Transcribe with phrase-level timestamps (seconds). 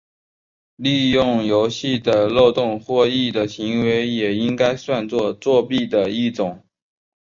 [0.77, 6.65] 利用游戏的漏洞获益的行为也应该算作作弊的一种。